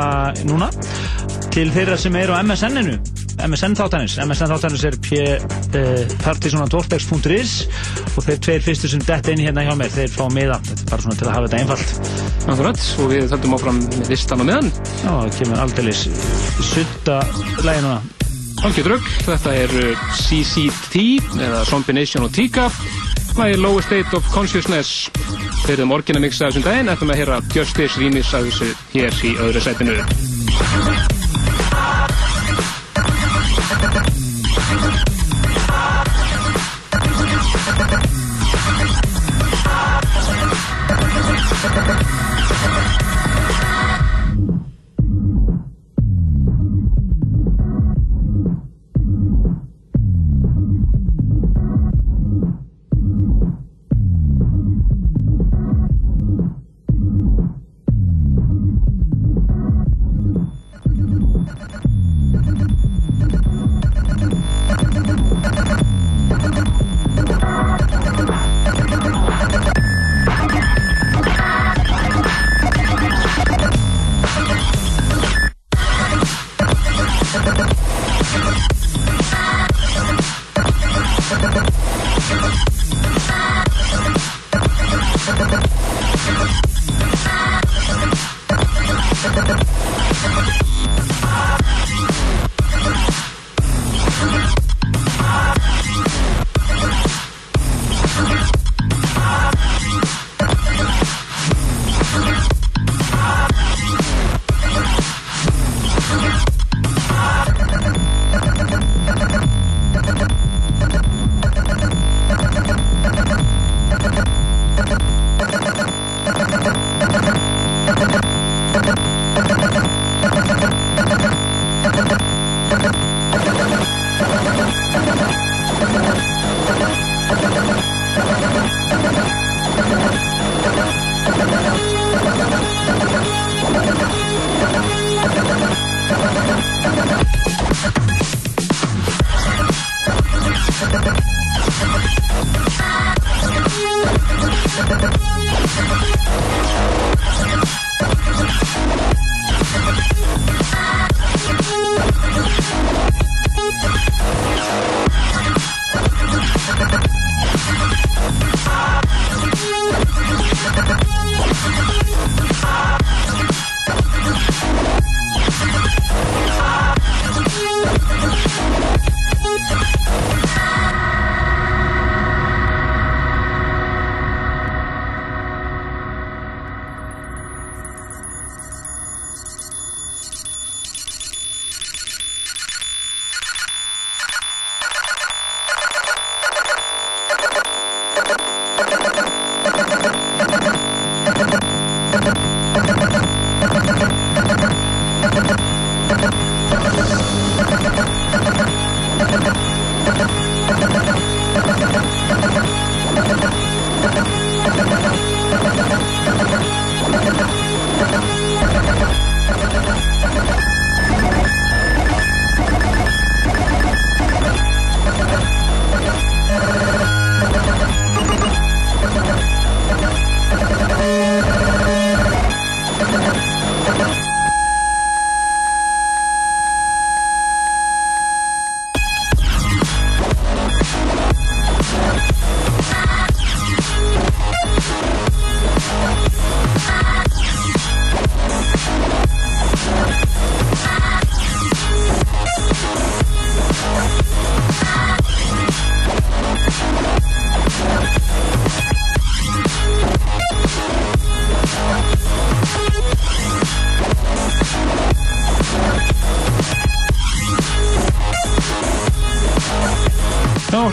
[0.48, 0.70] núna.
[1.51, 2.98] Til þeirra sem eru á MSN-inu
[3.47, 5.20] MSN þáttanins, MSN þáttanins er p,
[5.78, 7.55] uh, partisonadvortex.is
[8.16, 10.60] og þeir tveir fyrstu sem detta inn hérna hjá mér, þeir fá miða.
[10.66, 12.14] Þetta er bara svona til að hafa þetta einfalt.
[12.51, 14.72] Akkurat, og við höldum áfram með listan á meðan.
[15.01, 16.06] Já, það kemur aldeilis
[16.72, 17.20] sutta
[17.64, 18.19] lægi
[18.60, 20.96] núna Algjör drögg, þetta er uh, CCT
[21.40, 22.68] eða Zombination og Tika
[23.38, 25.08] Lagi Lower State of Consciousness.
[25.64, 26.92] Þeir erum orginal mix af þessum daginn.
[26.92, 31.19] Ætlum að heyra Justice remix af þessu hér í öðru sætinu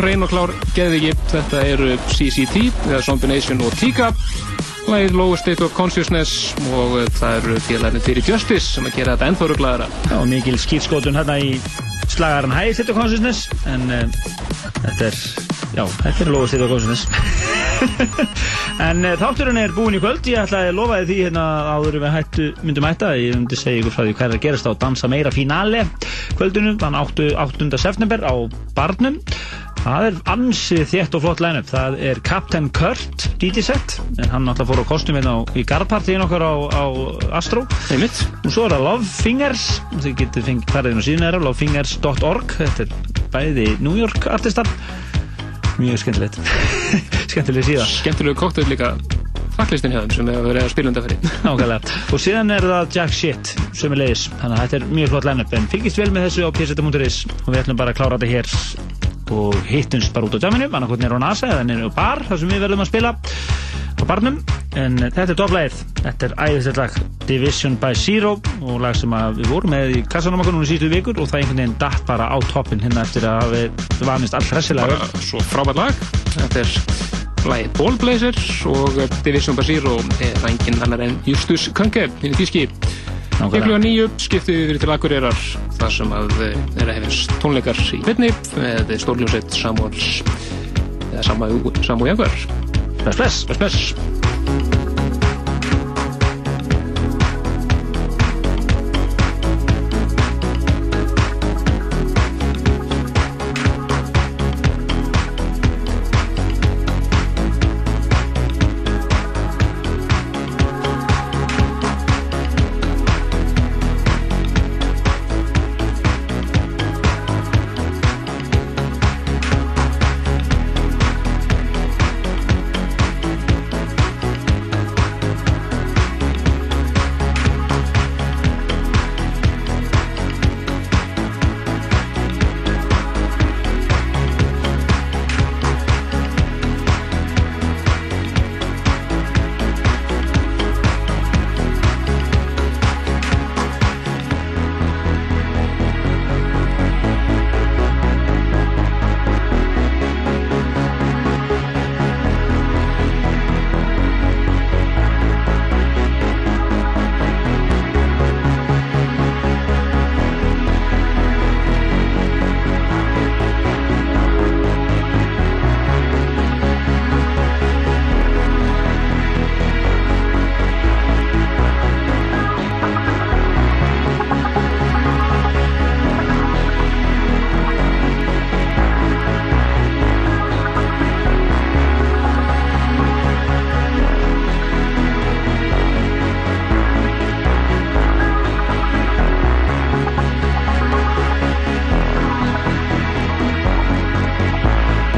[0.08, 1.12] reyn og klár geðviki.
[1.34, 4.14] Þetta eru CCT, eða Zombie Nation og Tika.
[4.88, 9.18] Lægið Lower State of Consciousness og uh, það eru félagarnir fyrir Justice sem að gera
[9.18, 9.90] þetta ennþá ruglaðara.
[10.08, 11.58] Já, mikil skýtskotun hérna í
[12.08, 14.06] slagaran High State of Consciousness en uh,
[14.78, 15.18] þetta er,
[15.76, 17.04] já, þetta er Lower State of Consciousness
[18.88, 22.16] en uh, þátturinn er búinn í kvöld ég ætlaði að lofa því hérna áður við
[22.16, 25.12] hættu, myndum hætta ég myndi segja ykkur frá því hvað er að gerast á Dansa
[25.12, 25.84] Meira Finale
[26.40, 27.34] kvöldinu, þann 8.
[27.44, 27.70] 8.
[27.76, 28.34] september á
[28.78, 29.20] Barnum
[29.88, 31.68] Það er ansið þétt og flott line-up.
[31.70, 36.44] Það er Captain Kurt DJ-set, en hann náttúrulega fór á kostum hérna í garðpartíin okkar
[36.44, 36.84] á, á
[37.40, 37.64] Astro.
[37.96, 38.20] Einmitt.
[38.44, 42.48] Og svo er það Love Fingers, þið getið fengið farið inn á síðan þeirra, lovefingers.org.
[42.58, 42.90] Þetta er
[43.38, 44.68] bæði New York artistar.
[45.80, 46.36] Mjög skemmtilegt.
[47.32, 47.88] Skemmtileg síða.
[47.88, 48.92] Skemmtilegu kóktel líka
[49.56, 51.18] facklistin hjá þeim sem hefur verið að spila undanferði.
[51.48, 51.80] Nákvæmlega.
[52.12, 54.28] Og síðan er það Jack Shit sem er leiðis.
[54.36, 55.56] Þannig að þetta er mjög flott line-up.
[55.56, 61.20] En fylgist vel með þessu á pseta.is og hittumst bara út á jamminu, annarkot nýra
[61.20, 63.14] á NASA eða nýra á bar, þar sem við verðum að spila
[63.98, 64.38] á barnum,
[64.78, 66.98] en þetta er topplægið þetta er æðislegt lag
[67.28, 71.30] Division by Zero og lag sem við vorum með í núna í síðustu vikur og
[71.32, 75.42] það einhvern veginn datt bara á toppin hérna eftir að við vanist allt hressilega svo
[75.50, 76.06] frábært lag.
[76.38, 76.72] Þetta er
[77.48, 78.40] lagið Ballblazer
[78.72, 82.68] og Division by Zero er engin annar en Justus Kanke, hinn í tíski.
[83.38, 85.42] Geklu að nýju skiptið við til Akureyrar
[85.78, 90.10] þar sem að eh, er að hefist tónleikar í Vitni með stórljósett Samuels
[91.12, 91.28] eða
[91.86, 92.40] Samu Jaguar.
[93.04, 93.44] Bless, bless.
[93.46, 94.67] Bless, bless.